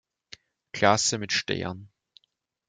[0.71, 1.91] Klasse mit Stern.